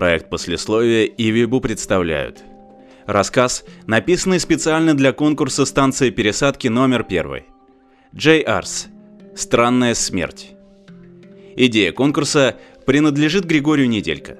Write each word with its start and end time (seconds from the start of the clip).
Проект 0.00 0.30
послесловия 0.30 1.04
и 1.04 1.30
Вибу 1.30 1.60
представляют. 1.60 2.42
Рассказ, 3.04 3.66
написанный 3.86 4.40
специально 4.40 4.94
для 4.94 5.12
конкурса 5.12 5.66
станции 5.66 6.08
пересадки 6.08 6.68
номер 6.68 7.04
1. 7.06 7.42
Джей 8.16 8.40
Арс. 8.40 8.88
Странная 9.36 9.92
смерть. 9.92 10.52
Идея 11.54 11.92
конкурса 11.92 12.56
принадлежит 12.86 13.44
Григорию 13.44 13.90
Неделько. 13.90 14.38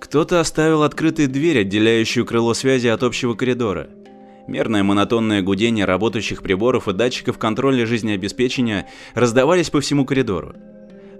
Кто-то 0.00 0.40
оставил 0.40 0.82
открытой 0.82 1.28
дверь, 1.28 1.60
отделяющую 1.60 2.26
крыло 2.26 2.54
связи 2.54 2.88
от 2.88 3.04
общего 3.04 3.34
коридора. 3.34 3.90
Мерное 4.48 4.82
монотонное 4.82 5.42
гудение 5.42 5.84
работающих 5.84 6.42
приборов 6.42 6.88
и 6.88 6.94
датчиков 6.94 7.38
контроля 7.38 7.86
жизнеобеспечения 7.86 8.88
раздавались 9.14 9.70
по 9.70 9.80
всему 9.80 10.04
коридору. 10.04 10.56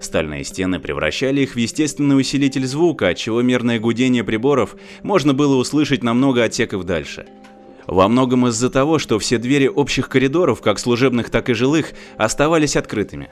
Стальные 0.01 0.43
стены 0.43 0.79
превращали 0.79 1.41
их 1.41 1.53
в 1.53 1.57
естественный 1.57 2.19
усилитель 2.19 2.65
звука, 2.65 3.09
отчего 3.09 3.41
мерное 3.43 3.79
гудение 3.79 4.23
приборов 4.23 4.75
можно 5.03 5.35
было 5.35 5.55
услышать 5.55 6.01
намного 6.01 6.43
отсеков 6.43 6.85
дальше. 6.85 7.27
Во 7.85 8.07
многом 8.07 8.47
из-за 8.47 8.69
того, 8.69 8.97
что 8.97 9.19
все 9.19 9.37
двери 9.37 9.67
общих 9.67 10.09
коридоров, 10.09 10.61
как 10.61 10.79
служебных, 10.79 11.29
так 11.29 11.49
и 11.49 11.53
жилых, 11.53 11.91
оставались 12.17 12.75
открытыми. 12.75 13.29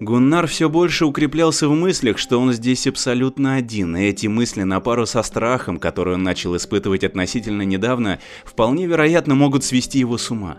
Гуннар 0.00 0.48
все 0.48 0.68
больше 0.68 1.06
укреплялся 1.06 1.68
в 1.68 1.72
мыслях, 1.72 2.18
что 2.18 2.40
он 2.40 2.52
здесь 2.52 2.88
абсолютно 2.88 3.54
один, 3.54 3.96
и 3.96 4.02
эти 4.06 4.26
мысли 4.26 4.64
на 4.64 4.80
пару 4.80 5.06
со 5.06 5.22
страхом, 5.22 5.78
который 5.78 6.14
он 6.14 6.24
начал 6.24 6.56
испытывать 6.56 7.04
относительно 7.04 7.62
недавно, 7.62 8.18
вполне 8.44 8.86
вероятно 8.86 9.36
могут 9.36 9.62
свести 9.62 10.00
его 10.00 10.18
с 10.18 10.28
ума. 10.28 10.58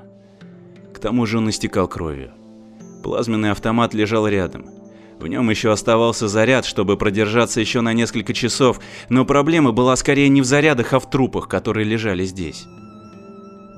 К 0.93 0.99
тому 0.99 1.25
же 1.25 1.39
он 1.39 1.49
истекал 1.49 1.89
кровью. 1.89 2.31
Плазменный 3.03 3.51
автомат 3.51 3.93
лежал 3.93 4.29
рядом. 4.29 4.72
В 5.23 5.27
нем 5.29 5.49
еще 5.49 5.71
оставался 5.71 6.27
заряд, 6.27 6.65
чтобы 6.65 6.97
продержаться 6.97 7.61
еще 7.61 7.79
на 7.79 7.93
несколько 7.93 8.33
часов, 8.33 8.81
но 9.07 9.23
проблема 9.23 9.71
была 9.71 9.95
скорее 9.95 10.27
не 10.27 10.41
в 10.41 10.45
зарядах, 10.45 10.91
а 10.91 10.99
в 10.99 11.09
трупах, 11.09 11.47
которые 11.47 11.85
лежали 11.85 12.25
здесь. 12.25 12.65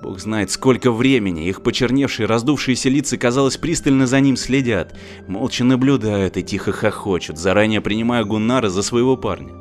Бог 0.01 0.19
знает, 0.19 0.49
сколько 0.49 0.91
времени 0.91 1.47
их 1.47 1.61
почерневшие, 1.61 2.25
раздувшиеся 2.25 2.89
лица, 2.89 3.17
казалось, 3.17 3.57
пристально 3.57 4.07
за 4.07 4.21
ним 4.21 4.37
следят, 4.37 4.97
молча 5.27 5.63
наблюдают 5.63 6.35
и 6.35 6.41
тихо 6.41 6.71
хохочут, 6.71 7.37
заранее 7.37 7.79
принимая 7.79 8.23
Гуннара 8.23 8.69
за 8.69 8.81
своего 8.81 9.15
парня. 9.15 9.53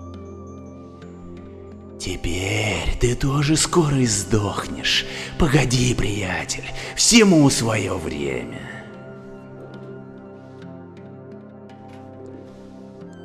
«Теперь 2.00 2.96
ты 2.98 3.14
тоже 3.14 3.56
скоро 3.56 3.98
и 3.98 4.06
сдохнешь. 4.06 5.04
Погоди, 5.38 5.94
приятель, 5.94 6.64
всему 6.96 7.50
свое 7.50 7.92
время». 7.92 8.73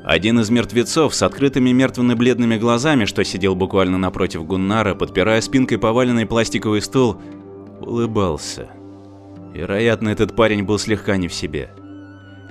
Один 0.10 0.40
из 0.40 0.50
мертвецов 0.50 1.14
с 1.14 1.22
открытыми 1.22 1.70
мертвенно-бледными 1.70 2.58
глазами, 2.58 3.06
что 3.06 3.24
сидел 3.24 3.54
буквально 3.54 4.00
напротив 4.00 4.44
Гуннара, 4.44 4.96
подпирая 4.96 5.40
спинкой 5.40 5.78
поваленный 5.78 6.26
пластиковый 6.26 6.82
стул, 6.82 7.22
улыбался. 7.80 8.70
Вероятно, 9.54 10.10
этот 10.10 10.36
парень 10.36 10.64
был 10.64 10.80
слегка 10.80 11.16
не 11.18 11.28
в 11.28 11.34
себе. 11.36 11.70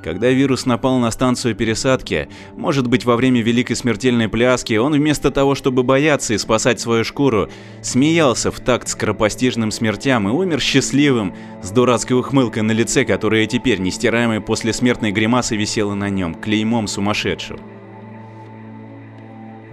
Когда 0.02 0.30
вирус 0.30 0.64
напал 0.64 0.98
на 0.98 1.10
станцию 1.10 1.56
пересадки, 1.56 2.28
может 2.56 2.86
быть 2.86 3.04
во 3.04 3.16
время 3.16 3.42
великой 3.42 3.74
смертельной 3.74 4.28
пляски, 4.28 4.74
он 4.74 4.92
вместо 4.92 5.30
того, 5.30 5.54
чтобы 5.54 5.82
бояться 5.82 6.34
и 6.34 6.38
спасать 6.38 6.80
свою 6.80 7.04
шкуру, 7.04 7.48
смеялся 7.82 8.52
в 8.52 8.60
такт 8.60 8.88
скоропостижным 8.88 9.72
смертям 9.72 10.28
и 10.28 10.32
умер 10.32 10.60
счастливым, 10.60 11.34
с 11.62 11.70
дурацкой 11.72 12.18
ухмылкой 12.18 12.62
на 12.62 12.72
лице, 12.72 13.04
которая 13.04 13.46
теперь 13.46 13.80
нестираемой 13.80 14.40
после 14.40 14.72
смертной 14.72 15.10
гримасы 15.10 15.56
висела 15.56 15.94
на 15.94 16.08
нем, 16.08 16.34
клеймом 16.34 16.86
сумасшедшего. 16.86 17.58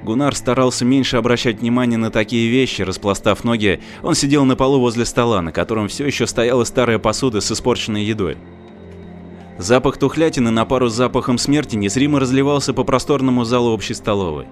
Гунар 0.03 0.35
старался 0.35 0.85
меньше 0.85 1.17
обращать 1.17 1.61
внимание 1.61 1.97
на 1.97 2.11
такие 2.11 2.49
вещи, 2.49 2.83
распластав 2.83 3.43
ноги, 3.43 3.79
он 4.03 4.13
сидел 4.13 4.45
на 4.45 4.55
полу 4.55 4.79
возле 4.79 5.03
стола, 5.03 5.41
на 5.41 5.51
котором 5.51 5.87
все 5.87 6.05
еще 6.05 6.27
стояла 6.27 6.63
старая 6.63 6.99
посуда 6.99 7.41
с 7.41 7.51
испорченной 7.51 8.03
едой. 8.03 8.37
Запах 9.57 9.97
тухлятины 9.97 10.51
на 10.51 10.65
пару 10.65 10.89
с 10.89 10.93
запахом 10.93 11.37
смерти 11.37 11.75
незримо 11.75 12.19
разливался 12.19 12.73
по 12.73 12.83
просторному 12.83 13.45
залу 13.45 13.71
общей 13.71 13.93
столовой. 13.93 14.47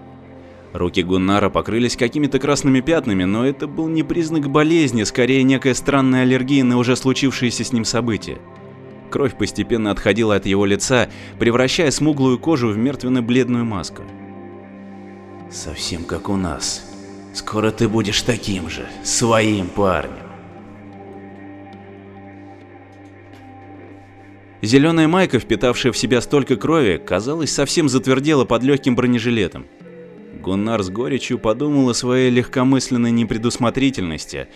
Руки 0.72 1.04
Гуннара 1.04 1.50
покрылись 1.50 1.98
какими-то 1.98 2.40
красными 2.40 2.80
пятнами, 2.80 3.26
но 3.26 3.46
это 3.46 3.68
был 3.68 3.88
не 3.88 4.02
признак 4.02 4.50
болезни, 4.50 5.04
скорее 5.04 5.44
некая 5.44 5.74
странная 5.76 6.24
аллергия 6.24 6.64
на 6.64 6.78
уже 6.78 6.96
случившееся 6.96 7.64
с 7.64 7.74
ним 7.74 7.86
событие. 7.86 8.40
Кровь 9.12 9.38
постепенно 9.38 9.92
отходила 9.92 10.36
от 10.36 10.48
его 10.48 10.66
лица, 10.66 11.10
превращая 11.38 11.92
смуглую 11.92 12.40
кожу 12.40 12.70
в 12.70 12.78
мертвенно-бледную 12.78 13.66
маску. 13.66 14.02
«Совсем 15.52 16.06
как 16.06 16.30
у 16.30 16.36
нас. 16.38 16.90
Скоро 17.36 17.70
ты 17.70 17.88
будешь 17.88 18.24
таким 18.24 18.70
же, 18.70 18.88
своим 19.04 19.68
парнем. 19.68 20.23
Зеленая 24.64 25.10
майка, 25.10 25.40
впитавшая 25.40 25.92
в 25.92 25.98
себя 25.98 26.22
столько 26.22 26.56
крови, 26.56 26.96
казалось, 27.06 27.52
совсем 27.52 27.90
затвердела 27.90 28.46
под 28.46 28.64
легким 28.64 28.96
бронежилетом. 28.96 29.68
Гуннар 30.42 30.82
с 30.82 30.90
горечью 30.90 31.38
подумал 31.38 31.90
о 31.90 31.94
своей 31.94 32.30
легкомысленной 32.30 33.12
непредусмотрительности, 33.12 34.48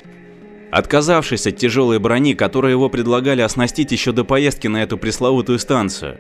отказавшись 0.71 1.45
от 1.45 1.57
тяжелой 1.57 1.99
брони, 1.99 2.35
которую 2.35 2.71
его 2.71 2.89
предлагали 2.89 3.41
оснастить 3.41 3.91
еще 3.91 4.13
до 4.13 4.23
поездки 4.23 4.67
на 4.67 4.81
эту 4.81 4.97
пресловутую 4.97 5.59
станцию. 5.59 6.17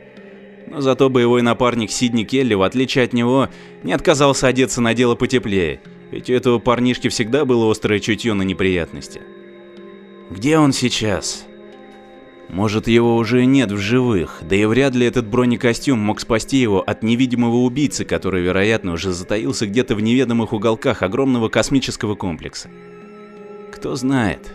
Но 0.69 0.81
зато 0.81 1.09
боевой 1.09 1.41
напарник 1.41 1.89
Сидни 1.89 2.25
Келли, 2.25 2.55
в 2.55 2.63
отличие 2.63 3.05
от 3.05 3.13
него, 3.13 3.47
не 3.83 3.93
отказался 3.93 4.47
одеться 4.47 4.81
на 4.81 4.93
дело 4.93 5.15
потеплее, 5.15 5.79
ведь 6.11 6.29
у 6.29 6.33
этого 6.33 6.59
парнишки 6.59 7.07
всегда 7.07 7.45
было 7.45 7.71
острое 7.71 8.01
чутье 8.01 8.33
на 8.33 8.43
неприятности. 8.43 9.21
Где 10.29 10.57
он 10.57 10.73
сейчас? 10.73 11.47
Может, 12.49 12.87
его 12.87 13.17
уже 13.17 13.45
нет 13.45 13.71
в 13.71 13.77
живых, 13.77 14.39
да 14.41 14.55
и 14.55 14.63
вряд 14.65 14.95
ли 14.95 15.05
этот 15.05 15.27
бронекостюм 15.27 15.99
мог 15.99 16.21
спасти 16.21 16.57
его 16.57 16.81
от 16.81 17.03
невидимого 17.03 17.57
убийцы, 17.57 18.05
который, 18.05 18.41
вероятно, 18.41 18.93
уже 18.93 19.11
затаился 19.11 19.67
где-то 19.67 19.95
в 19.95 20.01
неведомых 20.01 20.53
уголках 20.53 21.03
огромного 21.03 21.49
космического 21.49 22.15
комплекса. 22.15 22.69
Кто 23.73 23.95
знает. 23.95 24.53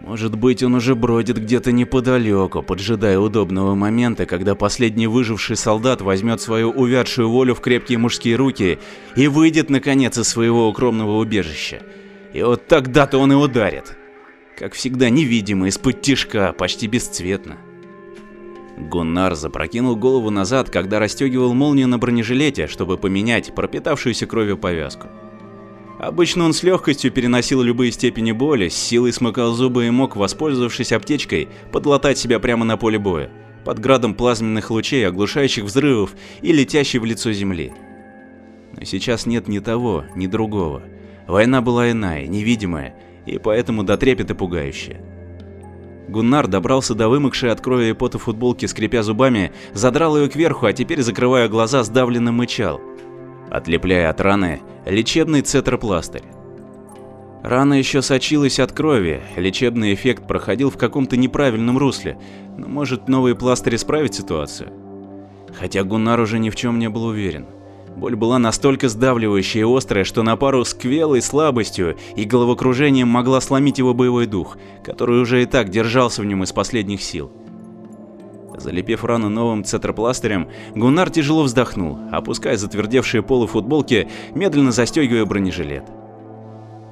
Может 0.00 0.36
быть, 0.36 0.62
он 0.62 0.74
уже 0.74 0.96
бродит 0.96 1.38
где-то 1.38 1.70
неподалеку, 1.70 2.62
поджидая 2.62 3.18
удобного 3.20 3.76
момента, 3.76 4.26
когда 4.26 4.56
последний 4.56 5.06
выживший 5.06 5.56
солдат 5.56 6.00
возьмет 6.00 6.40
свою 6.40 6.70
увядшую 6.70 7.30
волю 7.30 7.54
в 7.54 7.60
крепкие 7.60 7.98
мужские 7.98 8.34
руки 8.34 8.78
и 9.14 9.28
выйдет, 9.28 9.70
наконец, 9.70 10.18
из 10.18 10.26
своего 10.26 10.68
укромного 10.68 11.18
убежища. 11.18 11.82
И 12.32 12.42
вот 12.42 12.66
тогда-то 12.66 13.18
он 13.18 13.32
и 13.32 13.36
ударит. 13.36 13.96
Как 14.60 14.74
всегда 14.74 15.08
невидимо, 15.08 15.68
из-под 15.68 16.02
тишка, 16.02 16.52
почти 16.52 16.86
бесцветно. 16.86 17.56
Гуннар 18.76 19.34
запрокинул 19.34 19.96
голову 19.96 20.28
назад, 20.28 20.68
когда 20.68 20.98
расстегивал 20.98 21.54
молнию 21.54 21.88
на 21.88 21.96
бронежилете, 21.96 22.66
чтобы 22.66 22.98
поменять 22.98 23.54
пропитавшуюся 23.54 24.26
кровью 24.26 24.58
повязку. 24.58 25.06
Обычно 25.98 26.44
он 26.44 26.52
с 26.52 26.62
легкостью 26.62 27.10
переносил 27.10 27.62
любые 27.62 27.90
степени 27.90 28.32
боли, 28.32 28.68
с 28.68 28.74
силой 28.74 29.14
смыкал 29.14 29.54
зубы 29.54 29.86
и 29.86 29.90
мог, 29.90 30.14
воспользовавшись 30.14 30.92
аптечкой, 30.92 31.48
подлатать 31.72 32.18
себя 32.18 32.38
прямо 32.38 32.66
на 32.66 32.76
поле 32.76 32.98
боя, 32.98 33.30
под 33.64 33.78
градом 33.78 34.14
плазменных 34.14 34.70
лучей, 34.70 35.08
оглушающих 35.08 35.64
взрывов 35.64 36.14
и 36.42 36.52
летящей 36.52 36.98
в 36.98 37.06
лицо 37.06 37.32
земли. 37.32 37.72
Но 38.76 38.84
сейчас 38.84 39.24
нет 39.24 39.48
ни 39.48 39.60
того, 39.60 40.04
ни 40.14 40.26
другого. 40.26 40.82
Война 41.26 41.62
была 41.62 41.90
иная, 41.90 42.26
невидимая, 42.26 42.94
и 43.30 43.38
поэтому 43.38 43.82
до 43.82 43.96
трепета 43.96 44.34
пугающая. 44.34 45.00
Гуннар 46.08 46.48
добрался 46.48 46.94
до 46.94 47.08
вымокшей 47.08 47.52
от 47.52 47.60
крови 47.60 47.90
и 47.90 47.92
пота 47.92 48.18
футболки, 48.18 48.66
скрипя 48.66 49.02
зубами, 49.02 49.52
задрал 49.72 50.16
ее 50.16 50.28
кверху, 50.28 50.66
а 50.66 50.72
теперь, 50.72 51.02
закрывая 51.02 51.48
глаза, 51.48 51.84
сдавленно 51.84 52.32
мычал, 52.32 52.80
отлепляя 53.48 54.10
от 54.10 54.20
раны 54.20 54.60
лечебный 54.86 55.42
цетропластырь. 55.42 56.24
Рана 57.42 57.74
еще 57.74 58.02
сочилась 58.02 58.58
от 58.58 58.72
крови, 58.72 59.22
лечебный 59.36 59.94
эффект 59.94 60.26
проходил 60.26 60.70
в 60.70 60.76
каком-то 60.76 61.16
неправильном 61.16 61.78
русле, 61.78 62.18
но 62.58 62.68
может 62.68 63.08
новый 63.08 63.34
пластырь 63.34 63.76
исправить 63.76 64.14
ситуацию? 64.14 64.70
Хотя 65.58 65.84
Гуннар 65.84 66.20
уже 66.20 66.38
ни 66.38 66.50
в 66.50 66.56
чем 66.56 66.78
не 66.78 66.88
был 66.90 67.04
уверен. 67.04 67.46
Боль 67.96 68.16
была 68.16 68.38
настолько 68.38 68.88
сдавливающая 68.88 69.62
и 69.62 69.76
острая, 69.76 70.04
что 70.04 70.22
на 70.22 70.36
пару 70.36 70.64
с 70.64 70.74
квелой 70.74 71.20
слабостью 71.20 71.96
и 72.16 72.24
головокружением 72.24 73.08
могла 73.08 73.40
сломить 73.40 73.78
его 73.78 73.94
боевой 73.94 74.26
дух, 74.26 74.56
который 74.84 75.20
уже 75.20 75.42
и 75.42 75.46
так 75.46 75.68
держался 75.68 76.22
в 76.22 76.24
нем 76.24 76.42
из 76.42 76.52
последних 76.52 77.02
сил. 77.02 77.30
Залепив 78.56 79.04
рану 79.04 79.28
новым 79.28 79.64
цетропластырем, 79.64 80.48
Гуннар 80.74 81.10
тяжело 81.10 81.42
вздохнул, 81.42 81.98
опуская 82.12 82.56
затвердевшие 82.56 83.22
полы 83.22 83.46
футболки, 83.46 84.08
медленно 84.34 84.70
застегивая 84.70 85.24
бронежилет. 85.24 85.84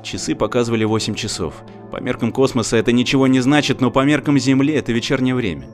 Часы 0.02 0.34
показывали 0.34 0.84
8 0.84 1.14
часов. 1.14 1.54
По 1.92 2.00
меркам 2.00 2.32
космоса 2.32 2.76
это 2.76 2.92
ничего 2.92 3.26
не 3.26 3.40
значит, 3.40 3.80
но 3.80 3.90
по 3.90 4.04
меркам 4.04 4.38
Земли 4.38 4.74
это 4.74 4.92
вечернее 4.92 5.34
время. 5.34 5.66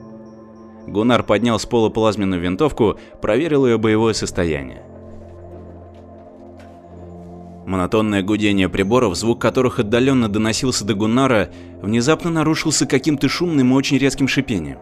Гуннар 0.87 1.23
поднял 1.23 1.59
с 1.59 1.65
пола 1.65 1.89
плазменную 1.89 2.41
винтовку, 2.41 2.97
проверил 3.21 3.65
ее 3.65 3.77
боевое 3.77 4.13
состояние. 4.13 4.83
Монотонное 7.65 8.21
гудение 8.21 8.69
приборов, 8.69 9.15
звук 9.15 9.41
которых 9.41 9.79
отдаленно 9.79 10.29
доносился 10.29 10.85
до 10.85 10.93
Гуннара, 10.93 11.49
внезапно 11.81 12.29
нарушился 12.29 12.85
каким-то 12.85 13.27
шумным 13.27 13.71
и 13.71 13.75
очень 13.75 13.97
резким 13.97 14.27
шипением. 14.27 14.77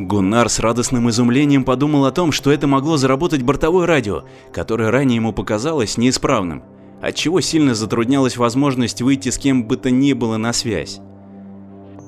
Гуннар 0.00 0.48
с 0.48 0.58
радостным 0.58 1.08
изумлением 1.10 1.62
подумал 1.62 2.04
о 2.06 2.10
том, 2.10 2.32
что 2.32 2.50
это 2.50 2.66
могло 2.66 2.96
заработать 2.96 3.42
бортовое 3.42 3.86
радио, 3.86 4.24
которое 4.52 4.90
ранее 4.90 5.16
ему 5.16 5.32
показалось 5.32 5.96
неисправным, 5.96 6.64
отчего 7.00 7.40
сильно 7.40 7.76
затруднялась 7.76 8.36
возможность 8.36 9.00
выйти 9.00 9.28
с 9.28 9.38
кем 9.38 9.68
бы 9.68 9.76
то 9.76 9.90
ни 9.90 10.14
было 10.14 10.38
на 10.38 10.52
связь. 10.52 11.00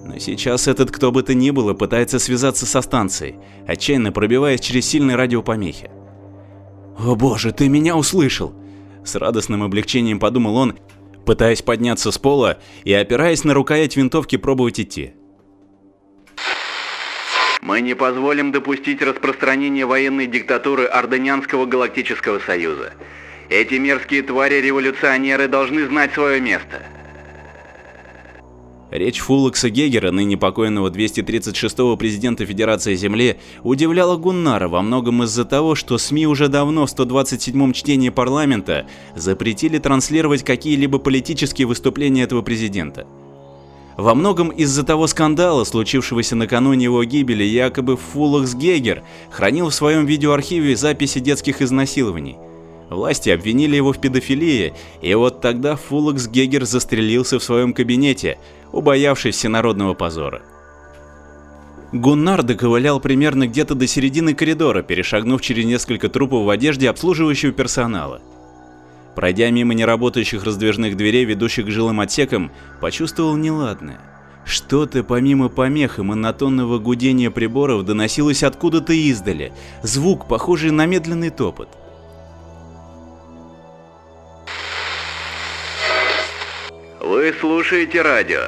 Но 0.04 0.18
сейчас 0.18 0.66
этот 0.66 0.90
кто 0.90 1.12
бы 1.12 1.22
то 1.22 1.32
ни 1.32 1.50
было 1.50 1.74
пытается 1.74 2.18
связаться 2.18 2.66
со 2.66 2.82
станцией, 2.82 3.36
отчаянно 3.68 4.10
пробиваясь 4.10 4.60
через 4.60 4.86
сильные 4.86 5.16
радиопомехи. 5.16 5.90
«О 6.98 7.14
боже, 7.14 7.52
ты 7.52 7.68
меня 7.68 7.96
услышал!» 7.96 8.52
С 9.04 9.14
радостным 9.16 9.62
облегчением 9.62 10.18
подумал 10.18 10.56
он, 10.56 10.78
пытаясь 11.26 11.62
подняться 11.62 12.10
с 12.10 12.18
пола 12.18 12.58
и 12.84 12.92
опираясь 12.92 13.44
на 13.44 13.54
рукоять 13.54 13.96
винтовки 13.96 14.36
пробовать 14.36 14.80
идти. 14.80 15.14
Мы 17.60 17.80
не 17.80 17.94
позволим 17.94 18.52
допустить 18.52 19.00
распространения 19.00 19.86
военной 19.86 20.26
диктатуры 20.26 20.84
Орденянского 20.84 21.64
Галактического 21.64 22.38
Союза. 22.38 22.92
Эти 23.48 23.74
мерзкие 23.74 24.22
твари-революционеры 24.22 25.48
должны 25.48 25.86
знать 25.86 26.12
свое 26.12 26.40
место. 26.40 26.82
Речь 28.94 29.18
Фуллекса 29.18 29.70
Гегера, 29.70 30.12
ныне 30.12 30.36
покойного 30.36 30.88
236-го 30.88 31.96
президента 31.96 32.46
Федерации 32.46 32.94
Земли, 32.94 33.38
удивляла 33.64 34.16
Гуннара 34.16 34.68
во 34.68 34.82
многом 34.82 35.24
из-за 35.24 35.44
того, 35.44 35.74
что 35.74 35.98
СМИ 35.98 36.28
уже 36.28 36.46
давно 36.46 36.86
в 36.86 36.94
127-м 36.94 37.72
чтении 37.72 38.10
парламента 38.10 38.86
запретили 39.16 39.78
транслировать 39.78 40.44
какие-либо 40.44 41.00
политические 41.00 41.66
выступления 41.66 42.22
этого 42.22 42.42
президента. 42.42 43.04
Во 43.96 44.14
многом 44.14 44.50
из-за 44.50 44.84
того 44.84 45.08
скандала, 45.08 45.64
случившегося 45.64 46.36
накануне 46.36 46.84
его 46.84 47.02
гибели, 47.02 47.42
якобы 47.42 47.96
Фуллекс 47.96 48.54
Гегер 48.54 49.02
хранил 49.28 49.70
в 49.70 49.74
своем 49.74 50.06
видеоархиве 50.06 50.76
записи 50.76 51.18
детских 51.18 51.62
изнасилований. 51.62 52.36
Власти 52.94 53.30
обвинили 53.30 53.74
его 53.76 53.92
в 53.92 54.00
педофилии, 54.00 54.72
и 55.02 55.14
вот 55.14 55.40
тогда 55.40 55.74
Фуллекс 55.74 56.28
Гегер 56.28 56.64
застрелился 56.64 57.38
в 57.38 57.44
своем 57.44 57.72
кабинете, 57.72 58.38
убоявшись 58.72 59.34
всенародного 59.34 59.94
позора. 59.94 60.42
Гуннар 61.92 62.42
доковылял 62.42 63.00
примерно 63.00 63.46
где-то 63.48 63.74
до 63.74 63.86
середины 63.86 64.34
коридора, 64.34 64.82
перешагнув 64.82 65.42
через 65.42 65.64
несколько 65.64 66.08
трупов 66.08 66.44
в 66.44 66.50
одежде 66.50 66.88
обслуживающего 66.88 67.52
персонала. 67.52 68.20
Пройдя 69.16 69.50
мимо 69.50 69.74
неработающих 69.74 70.44
раздвижных 70.44 70.96
дверей, 70.96 71.24
ведущих 71.24 71.66
к 71.66 71.70
жилым 71.70 72.00
отсекам, 72.00 72.52
почувствовал 72.80 73.36
неладное. 73.36 74.00
Что-то 74.44 75.02
помимо 75.02 75.48
помех 75.48 75.98
и 75.98 76.02
монотонного 76.02 76.78
гудения 76.78 77.30
приборов 77.30 77.84
доносилось 77.84 78.42
откуда-то 78.42 78.92
издали, 78.92 79.52
звук, 79.82 80.28
похожий 80.28 80.70
на 80.70 80.86
медленный 80.86 81.30
топот. 81.30 81.68
Вы 87.04 87.34
слушаете 87.38 88.00
радио. 88.00 88.40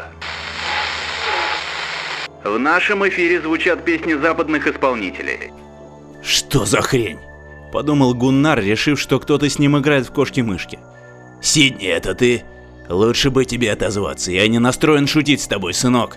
В 2.42 2.58
нашем 2.58 3.06
эфире 3.06 3.42
звучат 3.42 3.84
песни 3.84 4.14
западных 4.14 4.66
исполнителей. 4.66 5.52
Что 6.22 6.64
за 6.64 6.80
хрень? 6.80 7.18
Подумал 7.70 8.14
Гуннар, 8.14 8.58
решив, 8.58 8.98
что 8.98 9.20
кто-то 9.20 9.50
с 9.50 9.58
ним 9.58 9.76
играет 9.76 10.06
в 10.06 10.12
кошки-мышки. 10.12 10.78
Сидни, 11.42 11.86
это 11.86 12.14
ты? 12.14 12.44
Лучше 12.88 13.28
бы 13.28 13.44
тебе 13.44 13.70
отозваться, 13.72 14.32
я 14.32 14.48
не 14.48 14.58
настроен 14.58 15.06
шутить 15.06 15.42
с 15.42 15.48
тобой, 15.48 15.74
сынок. 15.74 16.16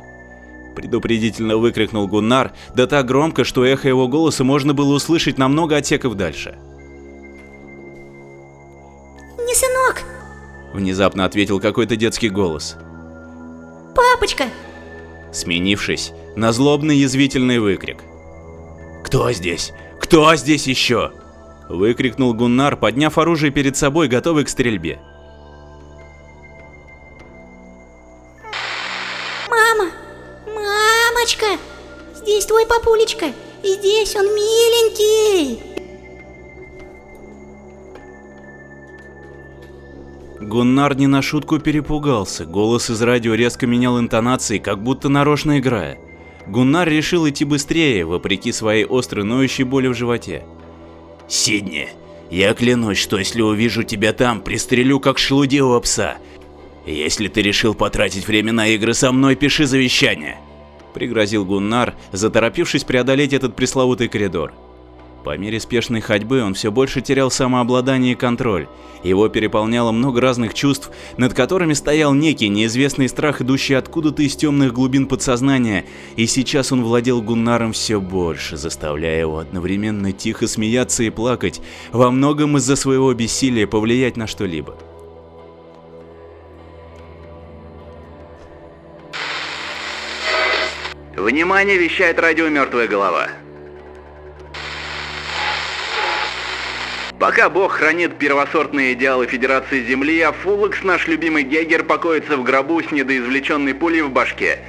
Предупредительно 0.77 1.57
выкрикнул 1.57 2.07
Гуннар, 2.07 2.53
да 2.73 2.87
так 2.87 3.05
громко, 3.05 3.43
что 3.43 3.65
эхо 3.65 3.89
его 3.89 4.07
голоса 4.07 4.45
можно 4.45 4.73
было 4.73 4.93
услышать 4.93 5.37
на 5.37 5.49
много 5.49 5.75
отсеков 5.75 6.15
дальше. 6.15 6.57
Не 9.45 9.53
сынок! 9.53 10.18
Внезапно 10.73 11.25
ответил 11.25 11.59
какой-то 11.59 11.95
детский 11.95 12.29
голос. 12.29 12.77
Папочка! 13.95 14.45
Сменившись 15.31 16.11
на 16.35 16.51
злобный 16.51 16.97
язвительный 16.97 17.59
выкрик. 17.59 18.03
Кто 19.03 19.31
здесь? 19.31 19.73
Кто 19.99 20.35
здесь 20.35 20.67
еще? 20.67 21.11
Выкрикнул 21.67 22.33
Гуннар, 22.33 22.75
подняв 22.77 23.17
оружие 23.17 23.51
перед 23.51 23.77
собой, 23.77 24.07
готовый 24.07 24.45
к 24.45 24.49
стрельбе. 24.49 24.99
Мама! 29.49 29.91
Мамочка! 30.47 31.45
Здесь 32.15 32.45
твой 32.45 32.65
папулечка! 32.65 33.27
И 33.63 33.73
здесь 33.73 34.15
он 34.15 34.25
миленький! 34.25 35.68
Гуннар 40.49 40.95
не 40.95 41.05
на 41.05 41.21
шутку 41.21 41.59
перепугался, 41.59 42.43
голос 42.43 42.89
из 42.89 42.99
радио 43.03 43.35
резко 43.35 43.67
менял 43.67 43.99
интонации, 43.99 44.57
как 44.57 44.81
будто 44.81 45.07
нарочно 45.07 45.59
играя. 45.59 45.99
Гуннар 46.47 46.89
решил 46.89 47.29
идти 47.29 47.45
быстрее, 47.45 48.03
вопреки 48.03 48.51
своей 48.51 48.83
острой 48.83 49.25
ноющей 49.25 49.63
боли 49.63 49.89
в 49.89 49.93
животе. 49.93 50.43
Сидни, 51.27 51.89
я 52.31 52.55
клянусь, 52.55 52.97
что 52.97 53.19
если 53.19 53.43
увижу 53.43 53.83
тебя 53.83 54.11
там, 54.11 54.41
пристрелю 54.41 54.99
как 54.99 55.19
шелудивого 55.19 55.79
пса. 55.81 56.17
Если 56.83 57.27
ты 57.27 57.43
решил 57.43 57.75
потратить 57.75 58.27
время 58.27 58.51
на 58.51 58.69
игры 58.69 58.95
со 58.95 59.11
мной, 59.11 59.35
пиши 59.35 59.67
завещание. 59.67 60.39
Пригрозил 60.95 61.45
Гуннар, 61.45 61.93
заторопившись 62.11 62.83
преодолеть 62.83 63.33
этот 63.33 63.55
пресловутый 63.55 64.07
коридор. 64.07 64.53
По 65.23 65.37
мере 65.37 65.59
спешной 65.59 65.99
ходьбы 65.99 66.41
он 66.41 66.53
все 66.53 66.71
больше 66.71 67.01
терял 67.01 67.29
самообладание 67.29 68.13
и 68.13 68.15
контроль. 68.15 68.67
Его 69.03 69.27
переполняло 69.27 69.91
много 69.91 70.21
разных 70.21 70.53
чувств, 70.53 70.91
над 71.17 71.33
которыми 71.33 71.73
стоял 71.73 72.13
некий 72.13 72.47
неизвестный 72.47 73.09
страх, 73.09 73.41
идущий 73.41 73.73
откуда-то 73.73 74.23
из 74.23 74.35
темных 74.35 74.73
глубин 74.73 75.07
подсознания, 75.07 75.85
и 76.15 76.25
сейчас 76.25 76.71
он 76.71 76.83
владел 76.83 77.21
Гуннаром 77.21 77.73
все 77.73 77.99
больше, 77.99 78.57
заставляя 78.57 79.19
его 79.19 79.39
одновременно 79.39 80.11
тихо 80.11 80.47
смеяться 80.47 81.03
и 81.03 81.09
плакать, 81.09 81.61
во 81.91 82.11
многом 82.11 82.57
из-за 82.57 82.75
своего 82.75 83.13
бессилия 83.13 83.67
повлиять 83.67 84.17
на 84.17 84.27
что-либо. 84.27 84.77
Внимание, 91.15 91.77
вещает 91.77 92.17
радио 92.19 92.47
«Мертвая 92.47 92.87
голова». 92.87 93.27
Пока 97.19 97.49
Бог 97.49 97.73
хранит 97.73 98.17
первосортные 98.17 98.93
идеалы 98.93 99.27
Федерации 99.27 99.83
Земли, 99.83 100.21
а 100.21 100.31
Фуллекс, 100.31 100.83
наш 100.83 101.05
любимый 101.05 101.43
Гегер, 101.43 101.83
покоится 101.83 102.37
в 102.37 102.43
гробу 102.43 102.81
с 102.81 102.91
недоизвлеченной 102.91 103.75
пулей 103.75 104.01
в 104.01 104.09
башке. 104.09 104.59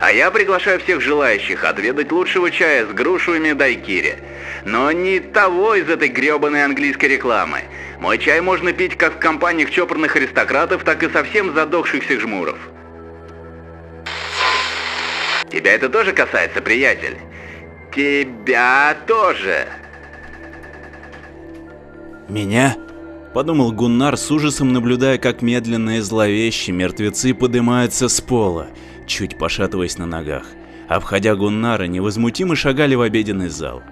А 0.00 0.10
я 0.10 0.30
приглашаю 0.30 0.80
всех 0.80 1.02
желающих 1.02 1.64
отведать 1.64 2.10
лучшего 2.10 2.50
чая 2.50 2.86
с 2.86 2.88
грушевыми 2.88 3.52
дайкири. 3.52 4.16
Но 4.64 4.90
не 4.90 5.20
того 5.20 5.74
из 5.74 5.90
этой 5.90 6.08
гребаной 6.08 6.64
английской 6.64 7.06
рекламы. 7.06 7.64
Мой 8.00 8.16
чай 8.16 8.40
можно 8.40 8.72
пить 8.72 8.96
как 8.96 9.16
в 9.16 9.18
компаниях 9.18 9.70
чопорных 9.70 10.16
аристократов, 10.16 10.84
так 10.84 11.02
и 11.02 11.10
совсем 11.10 11.54
задохшихся 11.54 12.18
жмуров. 12.18 12.56
Тебя 15.50 15.74
это 15.74 15.90
тоже 15.90 16.14
касается, 16.14 16.62
приятель? 16.62 17.18
Тебя 17.94 18.96
тоже. 19.06 19.66
Меня? 22.28 22.76
Подумал 23.32 23.72
Гуннар 23.72 24.16
с 24.16 24.30
ужасом, 24.30 24.72
наблюдая, 24.72 25.18
как 25.18 25.42
медленно 25.42 25.96
и 25.96 26.00
зловеще 26.00 26.72
мертвецы 26.72 27.32
поднимаются 27.32 28.08
с 28.08 28.20
пола, 28.20 28.68
чуть 29.06 29.38
пошатываясь 29.38 29.96
на 29.96 30.06
ногах. 30.06 30.44
Обходя 30.88 31.34
Гуннара, 31.36 31.84
невозмутимо 31.84 32.56
шагали 32.56 32.94
в 32.94 33.02
обеденный 33.02 33.48
зал. 33.48 33.82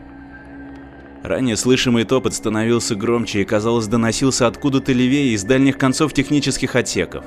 Ранее 1.23 1.57
слышимый 1.57 2.05
топот 2.05 2.35
становился 2.35 2.95
громче 2.95 3.43
и, 3.43 3.45
казалось, 3.45 3.87
доносился 3.87 4.47
откуда-то 4.47 4.93
левее 4.93 5.35
из 5.35 5.43
дальних 5.45 5.79
концов 5.79 6.13
технических 6.13 6.77
отсеков. 6.77 7.25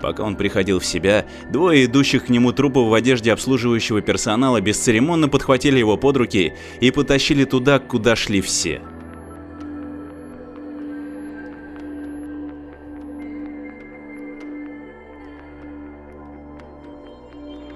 Пока 0.00 0.22
он 0.22 0.36
приходил 0.36 0.80
в 0.80 0.86
себя, 0.86 1.26
двое 1.50 1.84
идущих 1.84 2.26
к 2.26 2.28
нему 2.28 2.52
трупов 2.52 2.88
в 2.88 2.94
одежде 2.94 3.32
обслуживающего 3.32 4.00
персонала 4.00 4.60
бесцеремонно 4.60 5.28
подхватили 5.28 5.78
его 5.78 5.96
под 5.96 6.16
руки 6.18 6.54
и 6.80 6.90
потащили 6.90 7.44
туда, 7.44 7.78
куда 7.78 8.16
шли 8.16 8.40
все. 8.40 8.80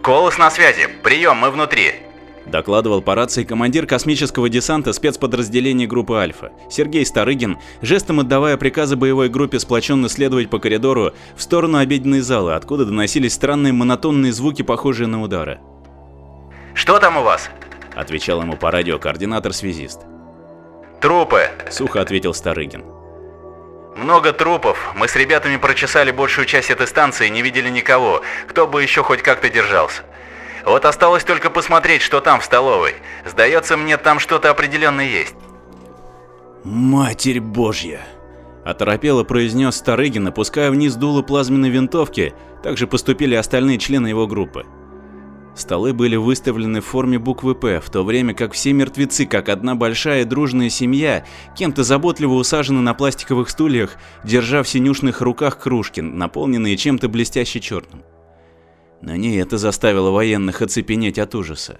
Колос 0.05 0.37
на 0.37 0.51
связи. 0.51 0.87
Прием, 1.03 1.39
мы 1.39 1.51
внутри. 1.51 1.95
Докладывал 2.45 3.01
по 3.01 3.15
рации 3.15 3.43
командир 3.43 3.87
космического 3.87 4.51
десанта 4.51 4.93
спецподразделения 4.93 5.87
группы 5.87 6.17
Альфа, 6.17 6.53
Сергей 6.71 7.07
Старыгин, 7.07 7.57
жестом 7.81 8.21
отдавая 8.21 8.59
приказы 8.59 8.97
боевой 8.97 9.31
группе 9.31 9.59
сплоченно 9.59 10.11
следовать 10.11 10.51
по 10.51 10.59
коридору 10.59 11.13
в 11.35 11.43
сторону 11.43 11.79
обеденной 11.79 12.21
залы, 12.21 12.53
откуда 12.53 12.85
доносились 12.85 13.33
странные 13.33 13.73
монотонные 13.73 14.35
звуки, 14.35 14.61
похожие 14.61 15.07
на 15.07 15.23
удары. 15.23 15.61
«Что 16.75 16.99
там 16.99 17.17
у 17.17 17.23
вас?»– 17.23 17.49
отвечал 17.95 18.43
ему 18.43 18.59
по 18.59 18.71
радио 18.71 18.99
координатор-связист. 18.99 20.03
«Трупы»,– 21.01 21.49
сухо 21.71 22.03
ответил 22.03 22.35
Старыгин. 22.35 22.94
«Много 23.97 24.33
трупов. 24.33 24.93
Мы 24.97 25.09
с 25.09 25.17
ребятами 25.17 25.57
прочесали 25.57 26.11
большую 26.11 26.47
часть 26.47 26.71
этой 26.71 26.87
станции 26.87 27.29
и 27.29 27.31
не 27.31 27.43
видели 27.43 27.69
никого, 27.69 28.23
кто 28.49 28.67
бы 28.67 28.83
еще 28.83 29.03
хоть 29.03 29.23
как-то 29.23 29.49
держался. 29.49 30.03
Вот 30.65 30.85
осталось 30.85 31.25
только 31.25 31.51
посмотреть, 31.51 32.03
что 32.03 32.21
там 32.21 32.41
в 32.41 32.45
столовой. 32.45 32.95
Сдается 33.25 33.77
мне, 33.77 33.97
там 33.97 34.19
что-то 34.19 34.51
определенно 34.51 35.01
есть. 35.01 35.35
Матерь 36.65 37.41
Божья! 37.41 38.01
Оторопело 38.65 39.25
произнес 39.25 39.77
Старыгин, 39.77 40.27
опуская 40.27 40.71
вниз 40.71 40.95
дуло 40.95 41.21
плазменной 41.21 41.69
винтовки, 41.69 42.33
также 42.63 42.87
поступили 42.87 43.35
остальные 43.35 43.79
члены 43.79 44.07
его 44.07 44.27
группы. 44.27 44.65
Столы 45.55 45.93
были 45.93 46.17
выставлены 46.17 46.81
в 46.81 46.87
форме 46.87 47.19
буквы 47.19 47.55
«П», 47.55 47.81
в 47.81 47.89
то 47.89 48.03
время 48.03 48.35
как 48.35 48.53
все 48.53 48.73
мертвецы, 48.73 49.25
как 49.25 49.49
одна 49.49 49.77
большая 49.77 50.25
дружная 50.25 50.69
семья, 50.69 51.25
кем-то 51.57 51.85
заботливо 51.85 52.35
усажены 52.35 52.81
на 52.81 52.93
пластиковых 52.93 53.49
стульях, 53.49 53.97
держа 54.25 54.65
в 54.65 54.69
синюшных 54.69 55.21
руках 55.21 55.61
кружки, 55.61 56.01
наполненные 56.01 56.77
чем-то 56.77 57.09
блестяще 57.09 57.61
черным. 57.61 58.03
Но 59.01 59.15
не 59.15 59.37
это 59.37 59.57
заставило 59.57 60.11
военных 60.11 60.61
оцепенеть 60.61 61.19
от 61.21 61.35
ужаса. 61.37 61.79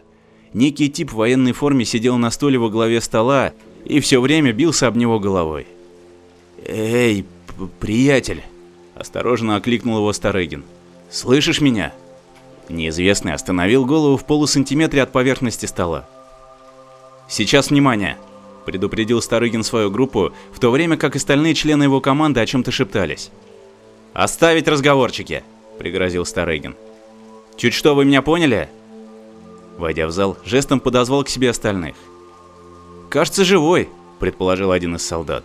Некий 0.53 0.89
тип 0.89 1.11
в 1.11 1.17
военной 1.17 1.53
форме 1.53 1.85
сидел 1.85 2.17
на 2.17 2.31
стуле 2.31 2.59
во 2.59 2.71
главе 2.71 3.01
стола 3.01 3.53
и 3.85 3.99
все 3.99 4.21
время 4.21 4.53
бился 4.53 4.87
об 4.87 4.97
него 4.97 5.19
головой. 5.19 5.67
«Эй, 6.65 7.27
приятель!»– 7.81 8.45
осторожно 8.95 9.57
окликнул 9.57 9.97
его 9.97 10.13
Старыгин. 10.13 10.63
«Слышишь 11.11 11.61
меня?» 11.61 11.93
Неизвестный 12.69 13.35
остановил 13.35 13.85
голову 13.85 14.17
в 14.17 14.25
полусантиметре 14.25 15.03
от 15.03 15.13
поверхности 15.13 15.67
стола. 15.67 16.07
«Сейчас 17.29 17.71
внимание!»– 17.71 18.17
предупредил 18.67 19.21
Старыгин 19.21 19.65
свою 19.65 19.91
группу, 19.91 20.33
в 20.53 20.61
то 20.61 20.71
время 20.71 20.97
как 20.97 21.17
остальные 21.17 21.55
члены 21.55 21.85
его 21.85 22.01
команды 22.01 22.41
о 22.41 22.47
чем-то 22.47 22.71
шептались. 22.71 23.31
«Оставить 24.15 24.69
разговорчики!»– 24.69 25.43
пригрозил 25.79 26.25
Старыгин. 26.25 26.75
Чуть 27.57 27.75
что, 27.75 27.95
вы 27.95 28.05
меня 28.05 28.23
поняли?» 28.23 28.69
Войдя 29.79 30.07
в 30.07 30.11
зал, 30.11 30.37
жестом 30.45 30.81
подозвал 30.81 31.25
к 31.25 31.29
себе 31.29 31.51
остальных. 31.51 31.95
«Кажется, 33.09 33.45
живой»,— 33.45 33.89
предположил 34.19 34.71
один 34.71 34.97
из 34.97 35.07
солдат. 35.07 35.45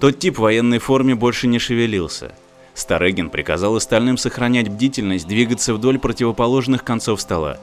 Тот 0.00 0.18
тип 0.18 0.38
в 0.38 0.42
военной 0.42 0.78
форме 0.78 1.14
больше 1.14 1.46
не 1.46 1.58
шевелился. 1.58 2.34
Старыгин 2.78 3.28
приказал 3.28 3.74
остальным 3.74 4.16
сохранять 4.16 4.68
бдительность, 4.68 5.26
двигаться 5.26 5.74
вдоль 5.74 5.98
противоположных 5.98 6.84
концов 6.84 7.20
стола. 7.20 7.58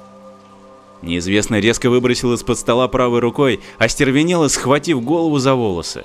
Неизвестный 1.01 1.61
резко 1.61 1.89
выбросил 1.89 2.33
из-под 2.33 2.59
стола 2.59 2.89
правой 2.89 3.21
рукой, 3.21 3.61
остервенело 3.77 4.49
схватив 4.49 5.01
голову 5.01 5.39
за 5.39 5.55
волосы. 5.55 6.03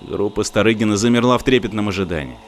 Группа 0.00 0.42
Старыгина 0.42 0.96
замерла 0.96 1.36
в 1.36 1.44
трепетном 1.44 1.90
ожидании. 1.90 2.38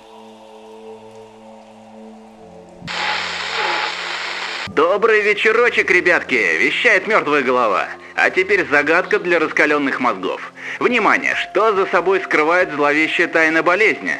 Добрый 4.68 5.20
вечерочек, 5.20 5.90
ребятки, 5.90 6.34
вещает 6.58 7.06
мертвая 7.06 7.42
голова. 7.42 7.86
А 8.14 8.30
теперь 8.30 8.66
загадка 8.66 9.18
для 9.18 9.38
раскаленных 9.38 10.00
мозгов. 10.00 10.52
Внимание, 10.78 11.34
что 11.34 11.74
за 11.74 11.84
собой 11.86 12.20
скрывает 12.20 12.72
зловещая 12.72 13.28
тайна 13.28 13.62
болезни? 13.62 14.18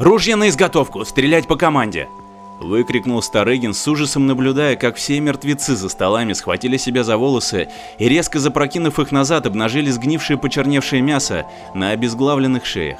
«Ружья 0.00 0.36
на 0.36 0.48
изготовку! 0.48 1.04
Стрелять 1.04 1.46
по 1.46 1.56
команде!» 1.56 2.08
Выкрикнул 2.58 3.20
Старыгин 3.20 3.74
с 3.74 3.86
ужасом, 3.86 4.26
наблюдая, 4.26 4.74
как 4.76 4.96
все 4.96 5.20
мертвецы 5.20 5.76
за 5.76 5.90
столами 5.90 6.32
схватили 6.32 6.78
себя 6.78 7.04
за 7.04 7.18
волосы 7.18 7.68
и, 7.98 8.08
резко 8.08 8.38
запрокинув 8.38 8.98
их 8.98 9.12
назад, 9.12 9.44
обнажили 9.44 9.90
сгнившее 9.90 10.38
почерневшее 10.38 11.02
мясо 11.02 11.44
на 11.74 11.90
обезглавленных 11.90 12.64
шеях 12.64 12.98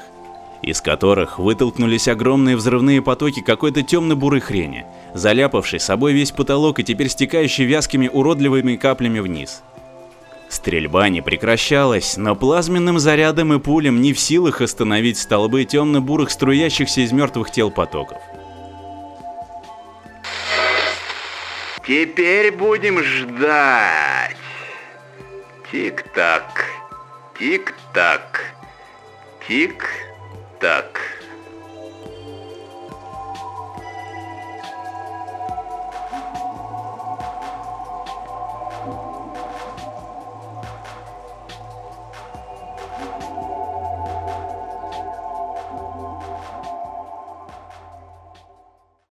из 0.61 0.79
которых 0.79 1.39
вытолкнулись 1.39 2.07
огромные 2.07 2.55
взрывные 2.55 3.01
потоки 3.01 3.41
какой-то 3.41 3.81
темно-бурой 3.81 4.41
хрени, 4.41 4.85
заляпавшей 5.15 5.79
собой 5.79 6.13
весь 6.13 6.29
потолок 6.29 6.77
и 6.77 6.83
теперь 6.83 7.09
стекающей 7.09 7.65
вязкими 7.65 8.07
уродливыми 8.07 8.75
каплями 8.75 9.21
вниз. 9.21 9.63
Стрельба 10.51 11.09
не 11.09 11.21
прекращалась, 11.21 12.17
но 12.17 12.35
плазменным 12.35 12.99
зарядом 12.99 13.53
и 13.53 13.59
пулем 13.59 14.01
не 14.01 14.13
в 14.13 14.19
силах 14.19 14.61
остановить 14.61 15.17
столбы 15.17 15.63
темно-бурых 15.63 16.29
струящихся 16.29 17.01
из 17.01 17.11
мертвых 17.11 17.49
тел 17.49 17.71
потоков. 17.71 18.19
Теперь 21.87 22.51
будем 22.51 23.01
ждать. 23.01 24.35
Тик-так, 25.71 26.65
тик-так, 27.39 28.53
тик-так 29.47 30.11
так. 30.61 31.20